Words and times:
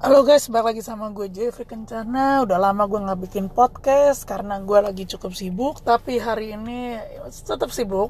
Halo 0.00 0.24
guys, 0.24 0.48
balik 0.48 0.72
lagi 0.72 0.80
sama 0.80 1.12
gue 1.12 1.28
Jeffrey 1.28 1.68
Kencana. 1.68 2.40
Udah 2.48 2.56
lama 2.56 2.88
gue 2.88 3.04
gak 3.04 3.20
bikin 3.20 3.52
podcast 3.52 4.24
Karena 4.24 4.56
gue 4.56 4.80
lagi 4.80 5.04
cukup 5.04 5.36
sibuk 5.36 5.84
Tapi 5.84 6.16
hari 6.16 6.56
ini 6.56 6.96
tetap 7.28 7.68
sibuk. 7.68 8.08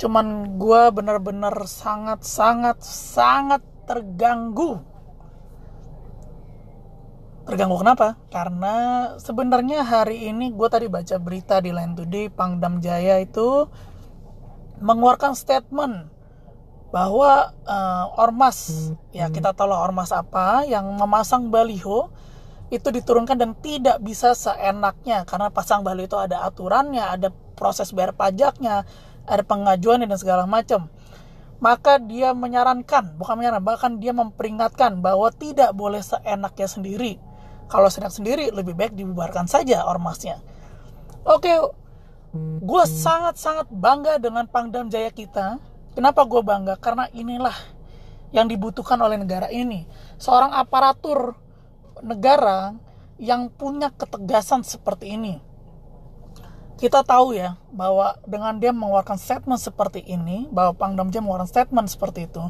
Cuman 0.00 0.56
gue 0.56 0.82
bener-bener 0.96 1.52
sangat, 1.68 2.24
sangat, 2.24 2.80
sangat 2.80 3.60
terganggu. 3.84 4.80
Terganggu 7.52 7.76
kenapa? 7.84 8.16
Karena 8.32 8.76
sebenarnya 9.20 9.84
hari 9.84 10.32
ini 10.32 10.56
gue 10.56 10.68
tadi 10.72 10.88
baca 10.88 11.20
berita 11.20 11.60
di 11.60 11.68
Line 11.68 12.00
Today 12.00 12.32
Pangdam 12.32 12.80
Jaya 12.80 13.20
itu 13.20 13.68
mengeluarkan 14.80 15.36
statement 15.36 16.13
bahwa 16.94 17.50
uh, 17.66 18.06
ormas 18.22 18.70
ya 19.10 19.26
kita 19.26 19.50
tahu 19.50 19.66
lah 19.66 19.82
ormas 19.82 20.14
apa 20.14 20.62
yang 20.62 20.86
memasang 20.94 21.50
baliho 21.50 22.06
itu 22.70 22.86
diturunkan 22.94 23.34
dan 23.34 23.50
tidak 23.58 23.98
bisa 23.98 24.30
seenaknya 24.38 25.26
karena 25.26 25.50
pasang 25.50 25.82
baliho 25.82 26.06
itu 26.06 26.14
ada 26.14 26.46
aturannya, 26.46 27.02
ada 27.02 27.34
proses 27.58 27.90
bayar 27.90 28.14
pajaknya, 28.14 28.86
ada 29.26 29.42
pengajuan 29.42 30.06
dan 30.06 30.14
segala 30.14 30.46
macam. 30.46 30.86
Maka 31.58 31.98
dia 31.98 32.30
menyarankan, 32.30 33.18
bukan 33.18 33.34
menyarankan, 33.42 33.66
bahkan 33.66 33.92
dia 33.98 34.14
memperingatkan 34.14 35.02
bahwa 35.02 35.34
tidak 35.34 35.74
boleh 35.74 35.98
seenaknya 35.98 36.68
sendiri. 36.70 37.18
Kalau 37.66 37.90
seenak 37.90 38.14
sendiri 38.14 38.54
lebih 38.54 38.78
baik 38.78 38.94
dibubarkan 38.94 39.50
saja 39.50 39.82
ormasnya. 39.82 40.38
Oke, 41.26 41.50
gue 42.62 42.84
sangat-sangat 42.86 43.66
bangga 43.72 44.22
dengan 44.22 44.46
Pangdam 44.46 44.92
Jaya 44.92 45.10
kita 45.10 45.58
Kenapa 45.94 46.26
gue 46.26 46.42
bangga? 46.42 46.74
Karena 46.78 47.06
inilah 47.14 47.54
yang 48.34 48.50
dibutuhkan 48.50 48.98
oleh 48.98 49.14
negara 49.14 49.46
ini. 49.46 49.86
Seorang 50.18 50.50
aparatur 50.50 51.38
negara 52.02 52.74
yang 53.22 53.46
punya 53.46 53.94
ketegasan 53.94 54.66
seperti 54.66 55.14
ini. 55.14 55.38
Kita 56.74 57.06
tahu 57.06 57.38
ya 57.38 57.54
bahwa 57.70 58.18
dengan 58.26 58.58
dia 58.58 58.74
mengeluarkan 58.74 59.14
statement 59.14 59.62
seperti 59.62 60.02
ini, 60.02 60.50
bahwa 60.50 60.74
Pangdam 60.74 61.14
Jaya 61.14 61.22
mengeluarkan 61.22 61.46
statement 61.46 61.86
seperti 61.86 62.26
itu, 62.26 62.42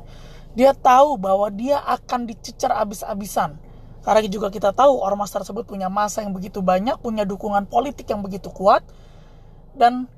dia 0.57 0.73
tahu 0.73 1.21
bahwa 1.21 1.53
dia 1.53 1.85
akan 1.85 2.25
dicecer 2.25 2.73
abis-abisan. 2.73 3.61
Karena 4.01 4.25
juga 4.25 4.49
kita 4.49 4.73
tahu 4.73 4.97
ormas 4.97 5.29
tersebut 5.29 5.69
punya 5.69 5.93
masa 5.93 6.25
yang 6.25 6.33
begitu 6.33 6.65
banyak, 6.65 6.97
punya 7.05 7.29
dukungan 7.29 7.69
politik 7.69 8.09
yang 8.09 8.25
begitu 8.25 8.49
kuat, 8.49 8.81
dan 9.77 10.09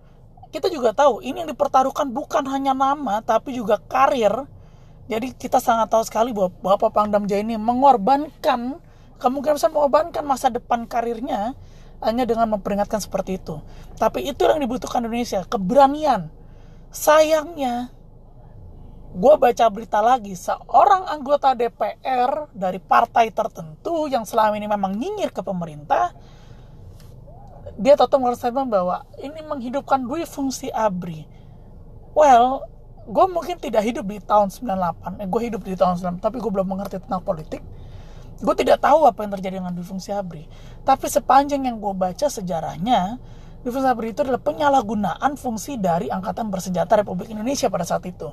kita 0.56 0.72
juga 0.72 0.96
tahu 0.96 1.20
ini 1.20 1.44
yang 1.44 1.50
dipertaruhkan 1.52 2.08
bukan 2.08 2.48
hanya 2.48 2.72
nama 2.72 3.20
tapi 3.20 3.52
juga 3.52 3.76
karir. 3.76 4.48
Jadi 5.06 5.36
kita 5.36 5.60
sangat 5.60 5.92
tahu 5.92 6.02
sekali 6.02 6.32
bahwa 6.32 6.50
Bapak 6.74 6.90
Pangdam 6.96 7.28
Jaya 7.28 7.44
ini 7.44 7.60
mengorbankan 7.60 8.80
kemungkinan 9.20 9.60
besar 9.60 9.70
mengorbankan 9.70 10.24
masa 10.24 10.48
depan 10.48 10.88
karirnya 10.88 11.54
hanya 12.00 12.24
dengan 12.24 12.50
memperingatkan 12.56 12.98
seperti 12.98 13.38
itu. 13.38 13.60
Tapi 14.00 14.26
itu 14.26 14.44
yang 14.44 14.58
dibutuhkan 14.58 15.04
Indonesia, 15.04 15.44
keberanian. 15.46 16.28
Sayangnya, 16.92 17.92
gue 19.16 19.34
baca 19.36 19.64
berita 19.72 20.00
lagi, 20.04 20.36
seorang 20.36 21.08
anggota 21.08 21.52
DPR 21.56 22.52
dari 22.52 22.80
partai 22.80 23.32
tertentu 23.32 24.08
yang 24.08 24.24
selama 24.28 24.56
ini 24.56 24.68
memang 24.68 24.92
nyinyir 24.96 25.32
ke 25.32 25.40
pemerintah, 25.40 26.12
dia 27.74 27.98
tetap 27.98 28.22
statement 28.38 28.70
bahwa 28.70 29.02
ini 29.18 29.42
menghidupkan 29.42 29.98
dua 30.06 30.22
fungsi 30.22 30.70
ABRI. 30.70 31.26
Well, 32.14 32.64
gue 33.06 33.26
mungkin 33.26 33.58
tidak 33.58 33.82
hidup 33.86 34.06
di 34.06 34.18
tahun 34.22 34.50
98, 34.50 35.22
eh, 35.22 35.28
gue 35.28 35.40
hidup 35.50 35.62
di 35.66 35.74
tahun 35.74 35.98
98, 35.98 36.22
tapi 36.22 36.36
gue 36.38 36.50
belum 36.50 36.66
mengerti 36.66 37.02
tentang 37.02 37.22
politik. 37.22 37.62
Gue 38.36 38.54
tidak 38.54 38.84
tahu 38.84 39.08
apa 39.08 39.24
yang 39.24 39.32
terjadi 39.38 39.54
dengan 39.62 39.72
dui 39.72 39.84
fungsi 39.84 40.12
ABRI. 40.12 40.44
Tapi 40.84 41.06
sepanjang 41.08 41.66
yang 41.66 41.76
gue 41.78 41.94
baca 41.94 42.26
sejarahnya, 42.26 43.18
dui 43.62 43.70
fungsi 43.70 43.88
ABRI 43.88 44.08
itu 44.14 44.20
adalah 44.22 44.42
penyalahgunaan 44.42 45.32
fungsi 45.38 45.78
dari 45.78 46.08
Angkatan 46.08 46.48
Bersenjata 46.48 47.00
Republik 47.00 47.30
Indonesia 47.30 47.70
pada 47.70 47.84
saat 47.84 48.04
itu. 48.06 48.32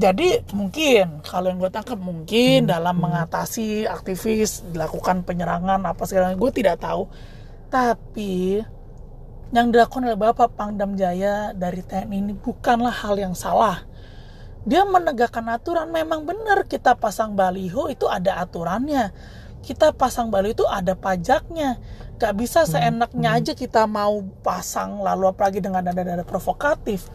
Jadi 0.00 0.40
mungkin 0.54 1.20
kalau 1.26 1.50
yang 1.50 1.58
gue 1.58 1.68
tangkap 1.72 1.98
mungkin 1.98 2.64
hmm. 2.64 2.70
dalam 2.70 2.96
mengatasi 2.96 3.84
aktivis 3.84 4.64
dilakukan 4.70 5.26
penyerangan 5.26 5.82
apa 5.82 6.02
segala 6.06 6.32
gue 6.32 6.50
tidak 6.54 6.80
tahu 6.80 7.10
tapi 7.70 8.60
yang 9.50 9.70
dilakukan 9.70 10.06
oleh 10.06 10.18
Bapak 10.18 10.54
Pangdam 10.54 10.94
Jaya 10.94 11.54
dari 11.54 11.82
TNI 11.82 12.10
ini 12.22 12.34
bukanlah 12.34 12.92
hal 12.92 13.18
yang 13.18 13.34
salah. 13.34 13.82
Dia 14.62 14.84
menegakkan 14.84 15.46
aturan 15.48 15.88
memang 15.88 16.22
benar 16.22 16.68
kita 16.68 16.94
pasang 16.94 17.34
baliho 17.34 17.90
itu 17.90 18.06
ada 18.06 18.38
aturannya. 18.42 19.10
Kita 19.62 19.90
pasang 19.90 20.28
baliho 20.28 20.62
itu 20.62 20.66
ada 20.68 20.94
pajaknya. 20.94 21.80
Gak 22.20 22.34
bisa 22.36 22.62
hmm, 22.62 22.70
seenaknya 22.70 23.30
hmm. 23.32 23.38
aja 23.40 23.52
kita 23.56 23.82
mau 23.88 24.20
pasang 24.44 25.00
lalu 25.00 25.32
apalagi 25.32 25.58
dengan 25.58 25.82
dada-dada 25.82 26.22
provokatif. 26.22 27.08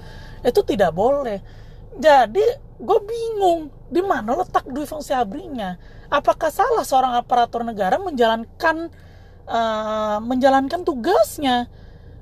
Itu 0.43 0.65
tidak 0.65 0.91
boleh. 0.91 1.39
Jadi 1.95 2.43
gue 2.75 2.99
bingung 3.07 3.71
di 3.87 4.03
mana 4.03 4.35
letak 4.35 4.67
dui 4.67 4.83
fungsi 4.83 5.15
abrinya. 5.15 5.79
Apakah 6.11 6.51
salah 6.51 6.83
seorang 6.83 7.15
aparatur 7.15 7.63
negara 7.63 7.95
menjalankan 7.95 8.91
uh, 9.45 10.17
menjalankan 10.21 10.81
tugasnya 10.85 11.69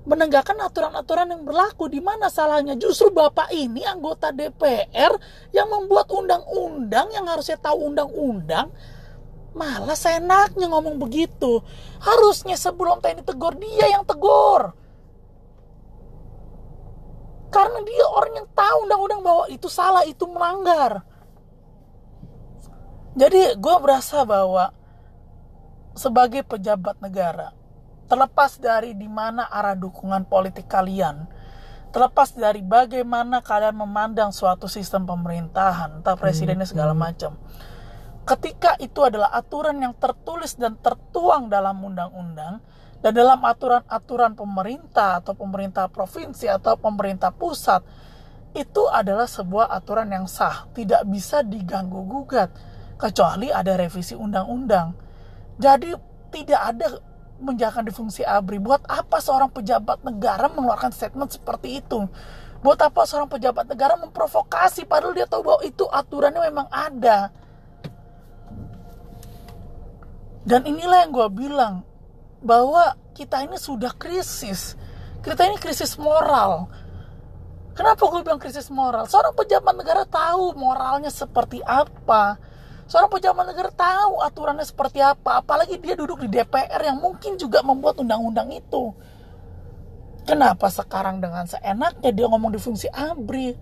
menegakkan 0.03 0.59
aturan-aturan 0.59 1.31
yang 1.31 1.43
berlaku 1.47 1.87
di 1.87 2.03
mana 2.03 2.27
salahnya 2.27 2.75
justru 2.75 3.07
bapak 3.07 3.55
ini 3.55 3.87
anggota 3.87 4.35
DPR 4.35 5.15
yang 5.55 5.71
membuat 5.71 6.11
undang-undang 6.11 7.07
yang 7.15 7.23
harusnya 7.23 7.55
tahu 7.55 7.87
undang-undang 7.87 8.67
malah 9.53 9.95
senaknya 9.95 10.67
ngomong 10.67 10.97
begitu. 10.97 11.61
Harusnya 12.01 12.57
sebelum 12.57 12.99
TNI 12.99 13.23
tegur 13.23 13.53
dia 13.55 13.85
yang 13.93 14.03
tegur. 14.03 14.73
Karena 17.53 17.79
dia 17.85 18.05
orang 18.09 18.33
yang 18.33 18.49
tahu 18.49 18.77
undang-undang 18.89 19.21
bahwa 19.21 19.45
itu 19.53 19.69
salah 19.69 20.03
itu 20.09 20.25
melanggar. 20.25 21.05
Jadi 23.13 23.53
gue 23.61 23.75
berasa 23.77 24.25
bahwa 24.25 24.73
sebagai 25.93 26.41
pejabat 26.45 26.99
negara, 26.99 27.53
terlepas 28.09 28.57
dari 28.57 28.97
di 28.97 29.09
mana 29.09 29.45
arah 29.49 29.77
dukungan 29.77 30.25
politik 30.25 30.65
kalian, 30.65 31.29
terlepas 31.93 32.33
dari 32.33 32.65
bagaimana 32.65 33.45
kalian 33.45 33.77
memandang 33.77 34.33
suatu 34.33 34.65
sistem 34.65 35.05
pemerintahan, 35.05 36.01
entah 36.01 36.17
presidennya 36.17 36.65
segala 36.65 36.97
hmm. 36.97 37.01
macam. 37.01 37.37
Ketika 38.23 38.79
itu 38.79 39.03
adalah 39.03 39.29
aturan 39.35 39.83
yang 39.83 39.93
tertulis 39.99 40.55
dan 40.55 40.79
tertuang 40.79 41.51
dalam 41.51 41.75
undang-undang 41.83 42.63
dan 43.03 43.11
dalam 43.11 43.43
aturan-aturan 43.43 44.31
pemerintah 44.33 45.19
atau 45.19 45.35
pemerintah 45.35 45.91
provinsi 45.91 46.47
atau 46.47 46.79
pemerintah 46.79 47.35
pusat, 47.35 47.83
itu 48.55 48.87
adalah 48.87 49.27
sebuah 49.27 49.75
aturan 49.75 50.07
yang 50.07 50.25
sah, 50.29 50.71
tidak 50.71 51.03
bisa 51.09 51.43
diganggu 51.43 51.99
gugat 52.07 52.53
kecuali 52.95 53.51
ada 53.51 53.75
revisi 53.75 54.15
undang-undang. 54.15 55.02
Jadi 55.57 55.93
tidak 56.33 56.61
ada 56.61 56.87
menjalankan 57.43 57.85
di 57.85 57.93
fungsi 57.93 58.21
ABRI. 58.23 58.57
Buat 58.63 58.87
apa 58.87 59.19
seorang 59.19 59.51
pejabat 59.51 60.01
negara 60.01 60.49
mengeluarkan 60.49 60.95
statement 60.95 61.35
seperti 61.35 61.83
itu? 61.83 62.07
Buat 62.63 62.79
apa 62.79 63.03
seorang 63.03 63.27
pejabat 63.27 63.67
negara 63.67 63.99
memprovokasi 63.99 64.87
padahal 64.87 65.11
dia 65.11 65.27
tahu 65.27 65.43
bahwa 65.43 65.61
itu 65.67 65.83
aturannya 65.83 66.41
memang 66.47 66.67
ada. 66.71 67.29
Dan 70.43 70.63
inilah 70.67 71.07
yang 71.07 71.11
gue 71.11 71.27
bilang 71.31 71.83
bahwa 72.43 72.95
kita 73.15 73.43
ini 73.43 73.59
sudah 73.59 73.91
krisis. 73.95 74.75
Kita 75.23 75.47
ini 75.47 75.55
krisis 75.59 75.95
moral. 75.95 76.67
Kenapa 77.73 78.05
gue 78.05 78.21
bilang 78.21 78.39
krisis 78.39 78.67
moral? 78.71 79.07
Seorang 79.07 79.35
pejabat 79.35 79.75
negara 79.75 80.03
tahu 80.07 80.55
moralnya 80.55 81.09
seperti 81.09 81.63
apa 81.63 82.37
Seorang 82.83 83.09
pejabat 83.09 83.45
negara 83.47 83.71
tahu 83.71 84.19
aturannya 84.19 84.67
seperti 84.67 84.99
apa, 84.99 85.39
apalagi 85.39 85.79
dia 85.79 85.95
duduk 85.95 86.27
di 86.27 86.29
DPR 86.29 86.83
yang 86.83 86.99
mungkin 86.99 87.39
juga 87.39 87.63
membuat 87.63 87.99
undang-undang 88.03 88.51
itu. 88.51 88.91
Kenapa 90.23 90.71
sekarang 90.71 91.19
dengan 91.19 91.43
seenaknya 91.47 92.11
dia 92.11 92.27
ngomong 92.27 92.51
di 92.55 92.59
fungsi 92.59 92.87
ABRI? 92.91 93.55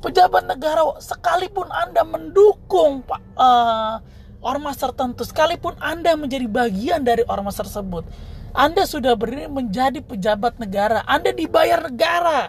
Pejabat 0.00 0.48
negara 0.48 0.86
sekalipun 0.96 1.68
Anda 1.68 2.06
mendukung 2.06 3.04
uh, 3.36 3.94
ormas 4.40 4.80
tertentu, 4.80 5.26
sekalipun 5.28 5.76
Anda 5.76 6.16
menjadi 6.16 6.48
bagian 6.48 7.04
dari 7.04 7.26
ormas 7.28 7.60
tersebut, 7.60 8.08
Anda 8.56 8.88
sudah 8.88 9.12
berdiri 9.14 9.46
menjadi 9.52 10.00
pejabat 10.00 10.56
negara, 10.56 11.04
Anda 11.04 11.36
dibayar 11.36 11.84
negara. 11.84 12.48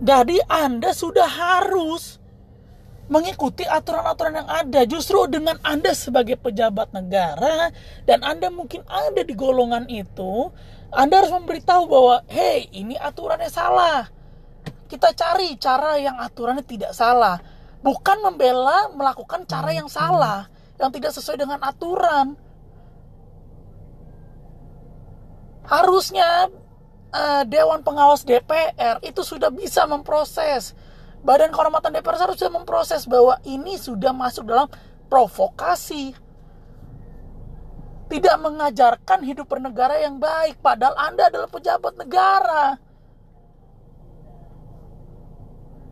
Jadi 0.00 0.40
Anda 0.48 0.90
sudah 0.96 1.28
harus 1.28 2.23
mengikuti 3.08 3.64
aturan-aturan 3.68 4.44
yang 4.44 4.50
ada. 4.50 4.80
Justru 4.88 5.28
dengan 5.28 5.60
Anda 5.60 5.92
sebagai 5.92 6.40
pejabat 6.40 6.92
negara 6.92 7.72
dan 8.08 8.24
Anda 8.24 8.48
mungkin 8.48 8.84
ada 8.88 9.20
di 9.20 9.34
golongan 9.36 9.88
itu, 9.88 10.52
Anda 10.94 11.24
harus 11.24 11.32
memberitahu 11.32 11.84
bahwa, 11.90 12.24
hey, 12.30 12.70
ini 12.72 12.96
aturannya 12.96 13.50
salah. 13.50 14.08
Kita 14.88 15.10
cari 15.16 15.56
cara 15.58 15.98
yang 15.98 16.16
aturannya 16.20 16.64
tidak 16.64 16.92
salah. 16.94 17.40
bukan 17.84 18.16
membela 18.24 18.88
melakukan 18.96 19.44
cara 19.44 19.76
yang 19.76 19.92
salah 19.92 20.48
yang 20.80 20.88
tidak 20.88 21.12
sesuai 21.12 21.36
dengan 21.36 21.60
aturan 21.60 22.32
harusnya 25.68 26.48
uh, 27.12 27.44
Dewan 27.44 27.84
Pengawas 27.84 28.24
DPR 28.24 29.04
itu 29.04 29.20
sudah 29.20 29.52
bisa 29.52 29.84
memproses 29.84 30.72
Badan 31.24 31.50
Kehormatan 31.50 31.96
DPR 31.96 32.20
harus 32.20 32.36
memproses 32.52 33.08
bahwa 33.08 33.40
ini 33.48 33.80
sudah 33.80 34.12
masuk 34.12 34.44
dalam 34.44 34.68
provokasi 35.08 36.12
tidak 38.12 38.36
mengajarkan 38.44 39.24
hidup 39.24 39.48
bernegara 39.48 40.04
yang 40.04 40.20
baik 40.20 40.60
padahal 40.60 40.92
Anda 41.00 41.32
adalah 41.32 41.48
pejabat 41.48 41.96
negara 41.96 42.76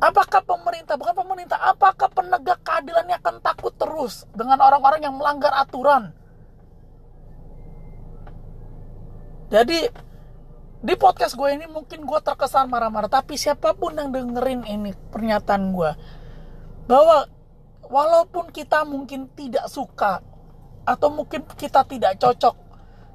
Apakah 0.02 0.42
pemerintah, 0.42 0.98
bukan 0.98 1.14
pemerintah, 1.14 1.62
apakah 1.62 2.10
penegak 2.10 2.58
keadilannya 2.66 3.22
akan 3.22 3.38
takut 3.38 3.70
terus 3.78 4.26
dengan 4.34 4.58
orang-orang 4.58 5.06
yang 5.06 5.14
melanggar 5.14 5.54
aturan? 5.54 6.10
Jadi 9.46 9.86
di 10.82 10.98
podcast 10.98 11.38
gue 11.38 11.46
ini 11.54 11.70
mungkin 11.70 12.02
gue 12.02 12.20
terkesan 12.26 12.66
marah-marah, 12.66 13.06
tapi 13.06 13.38
siapa 13.38 13.70
pun 13.78 13.94
yang 13.94 14.10
dengerin 14.10 14.66
ini 14.66 14.90
pernyataan 15.14 15.70
gue 15.70 15.90
bahwa 16.90 17.30
walaupun 17.86 18.50
kita 18.50 18.82
mungkin 18.82 19.30
tidak 19.30 19.70
suka 19.70 20.18
atau 20.82 21.08
mungkin 21.14 21.46
kita 21.54 21.86
tidak 21.86 22.18
cocok 22.18 22.58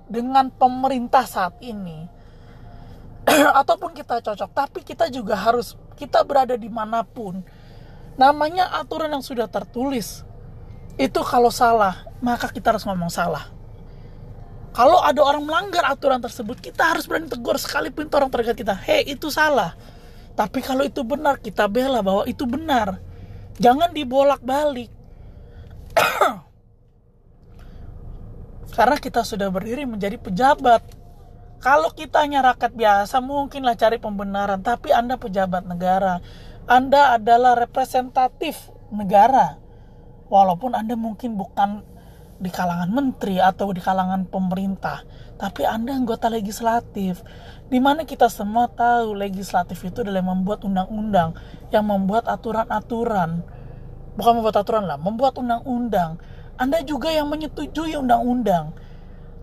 dengan 0.08 0.48
pemerintah 0.48 1.28
saat 1.28 1.60
ini, 1.60 2.08
ataupun 3.60 3.92
kita 3.92 4.24
cocok, 4.24 4.50
tapi 4.56 4.80
kita 4.88 5.12
juga 5.12 5.36
harus 5.36 5.76
kita 6.00 6.24
berada 6.24 6.56
di 6.56 6.72
mana 6.72 7.04
pun, 7.04 7.44
namanya 8.16 8.72
aturan 8.80 9.12
yang 9.12 9.20
sudah 9.20 9.52
tertulis. 9.52 10.24
Itu 10.96 11.20
kalau 11.28 11.52
salah, 11.52 12.08
maka 12.24 12.48
kita 12.48 12.72
harus 12.72 12.88
ngomong 12.88 13.12
salah. 13.12 13.57
Kalau 14.78 15.02
ada 15.02 15.18
orang 15.26 15.42
melanggar 15.42 15.82
aturan 15.90 16.22
tersebut, 16.22 16.62
kita 16.62 16.94
harus 16.94 17.10
berani 17.10 17.26
tegur 17.26 17.58
sekalipun 17.58 18.06
itu 18.06 18.14
orang 18.14 18.30
terdekat 18.30 18.62
kita. 18.62 18.78
Hei, 18.78 19.10
itu 19.10 19.34
salah. 19.34 19.74
Tapi 20.38 20.62
kalau 20.62 20.86
itu 20.86 21.02
benar, 21.02 21.42
kita 21.42 21.66
bela 21.66 22.06
bahwa 22.06 22.30
itu 22.30 22.46
benar. 22.46 23.02
Jangan 23.58 23.90
dibolak-balik. 23.90 24.94
Karena 28.78 29.02
kita 29.02 29.26
sudah 29.26 29.50
berdiri 29.50 29.90
menjadi 29.90 30.22
pejabat 30.22 30.86
kalau 31.58 31.90
kita 31.90 32.22
hanya 32.22 32.46
rakyat 32.46 32.74
biasa, 32.78 33.18
mungkinlah 33.18 33.74
cari 33.74 33.98
pembenaran. 33.98 34.62
Tapi 34.62 34.94
Anda 34.94 35.18
pejabat 35.18 35.66
negara. 35.66 36.22
Anda 36.70 37.18
adalah 37.18 37.58
representatif 37.58 38.70
negara. 38.94 39.58
Walaupun 40.30 40.78
Anda 40.78 40.94
mungkin 40.94 41.34
bukan 41.34 41.82
di 42.38 42.54
kalangan 42.54 42.90
menteri 42.94 43.42
atau 43.42 43.74
di 43.74 43.82
kalangan 43.82 44.30
pemerintah. 44.30 45.02
Tapi 45.38 45.66
Anda 45.66 45.98
anggota 45.98 46.30
legislatif. 46.30 47.22
Di 47.68 47.82
mana 47.82 48.06
kita 48.06 48.30
semua 48.30 48.70
tahu 48.70 49.18
legislatif 49.18 49.82
itu 49.84 50.06
adalah 50.06 50.22
membuat 50.22 50.66
undang-undang. 50.66 51.34
Yang 51.74 51.86
membuat 51.86 52.30
aturan-aturan. 52.30 53.42
Bukan 54.18 54.32
membuat 54.42 54.62
aturan 54.62 54.86
lah, 54.90 54.98
membuat 54.98 55.38
undang-undang. 55.38 56.18
Anda 56.58 56.82
juga 56.82 57.14
yang 57.14 57.30
menyetujui 57.30 57.94
undang-undang 57.98 58.74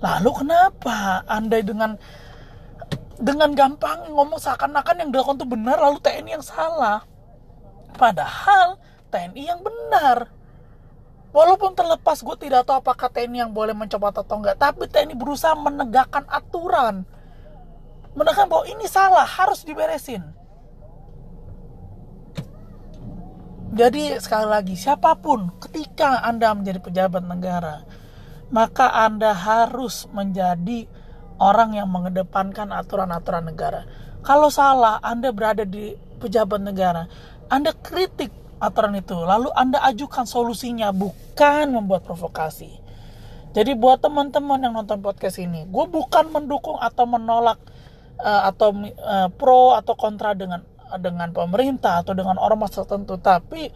Lalu 0.04 0.30
kenapa 0.44 1.24
Anda 1.24 1.64
dengan 1.64 1.96
dengan 3.16 3.56
gampang 3.56 4.12
ngomong 4.12 4.36
seakan-akan 4.36 5.00
yang 5.00 5.08
dilakukan 5.08 5.40
itu 5.40 5.48
benar 5.48 5.80
lalu 5.80 5.96
TNI 6.04 6.36
yang 6.36 6.44
salah? 6.44 7.08
Padahal 7.96 8.76
TNI 9.08 9.42
yang 9.48 9.64
benar. 9.64 10.28
Walaupun 11.34 11.74
terlepas 11.74 12.22
gue 12.22 12.46
tidak 12.46 12.62
tahu 12.70 12.78
apakah 12.78 13.10
TNI 13.10 13.42
yang 13.42 13.50
boleh 13.50 13.74
mencoba 13.74 14.14
atau 14.14 14.38
enggak, 14.38 14.54
tapi 14.54 14.86
TNI 14.86 15.18
berusaha 15.18 15.58
menegakkan 15.58 16.22
aturan. 16.30 17.02
Menegakkan 18.14 18.46
bahwa 18.46 18.70
ini 18.70 18.86
salah, 18.86 19.26
harus 19.26 19.66
diberesin. 19.66 20.22
Jadi 23.74 24.14
sekali 24.22 24.46
lagi, 24.46 24.78
siapa 24.78 25.18
pun 25.18 25.50
ketika 25.58 26.22
Anda 26.22 26.54
menjadi 26.54 26.78
pejabat 26.78 27.26
negara, 27.26 27.82
maka 28.54 28.94
Anda 28.94 29.34
harus 29.34 30.06
menjadi 30.14 30.86
orang 31.42 31.74
yang 31.74 31.90
mengedepankan 31.90 32.70
aturan-aturan 32.70 33.50
negara. 33.50 33.82
Kalau 34.22 34.54
salah, 34.54 35.02
Anda 35.02 35.34
berada 35.34 35.66
di 35.66 35.98
pejabat 36.22 36.62
negara, 36.62 37.10
Anda 37.50 37.74
kritik 37.74 38.43
aturan 38.62 38.94
itu, 38.98 39.14
lalu 39.14 39.50
Anda 39.54 39.82
ajukan 39.90 40.26
solusinya, 40.26 40.90
bukan 40.94 41.74
membuat 41.74 42.06
provokasi. 42.06 42.82
Jadi 43.54 43.72
buat 43.78 44.02
teman-teman 44.02 44.58
yang 44.58 44.74
nonton 44.74 44.98
podcast 44.98 45.38
ini, 45.38 45.62
gue 45.66 45.84
bukan 45.86 46.26
mendukung 46.34 46.74
atau 46.82 47.06
menolak 47.06 47.62
uh, 48.18 48.50
atau 48.50 48.74
uh, 48.74 49.30
pro 49.30 49.78
atau 49.78 49.94
kontra 49.94 50.34
dengan 50.34 50.66
dengan 50.98 51.30
pemerintah 51.30 52.02
atau 52.02 52.18
dengan 52.18 52.38
ormas 52.38 52.74
tertentu, 52.74 53.14
tapi 53.18 53.70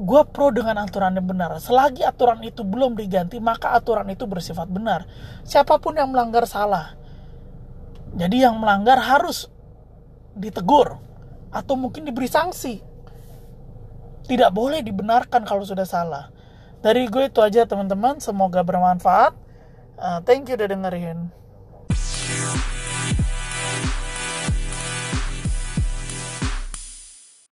gue 0.00 0.22
pro 0.32 0.48
dengan 0.48 0.80
aturan 0.80 1.12
yang 1.20 1.28
benar. 1.28 1.52
Selagi 1.60 2.00
aturan 2.00 2.40
itu 2.40 2.64
belum 2.64 2.96
diganti, 2.96 3.36
maka 3.44 3.76
aturan 3.76 4.08
itu 4.08 4.24
bersifat 4.24 4.72
benar. 4.72 5.04
Siapa 5.44 5.76
pun 5.76 6.00
yang 6.00 6.08
melanggar 6.08 6.48
salah. 6.48 6.96
Jadi 8.16 8.42
yang 8.42 8.56
melanggar 8.56 8.96
harus 8.98 9.52
ditegur 10.32 10.96
atau 11.52 11.74
mungkin 11.76 12.08
diberi 12.08 12.26
sanksi. 12.26 12.89
Tidak 14.26 14.50
boleh 14.52 14.84
dibenarkan 14.84 15.46
kalau 15.48 15.64
sudah 15.64 15.88
salah. 15.88 16.28
Dari 16.80 17.08
gue 17.08 17.28
itu 17.28 17.40
aja 17.44 17.68
teman-teman, 17.68 18.20
semoga 18.24 18.64
bermanfaat. 18.64 19.36
Uh, 20.00 20.20
thank 20.24 20.48
you 20.48 20.56
udah 20.56 20.68
dengerin. 20.68 21.28